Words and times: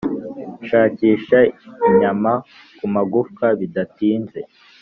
shakisha 0.67 1.39
inyama 1.87 2.31
ku 2.77 2.85
magufwa 2.93 3.45
bidatinze, 3.59 4.39